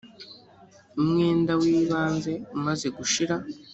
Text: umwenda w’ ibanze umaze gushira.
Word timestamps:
umwenda 0.99 1.51
w’ 1.61 1.63
ibanze 1.77 2.33
umaze 2.55 2.87
gushira. 2.97 3.35